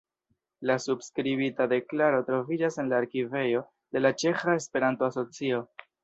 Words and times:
La 0.69 0.75
subskribita 0.83 1.67
deklaro 1.73 2.21
troviĝas 2.29 2.79
en 2.83 2.89
la 2.93 2.97
arkivejo 3.03 3.61
de 3.97 4.01
la 4.01 4.11
Ĉeĥa 4.23 4.57
Esperanto-Asocio. 4.61 5.61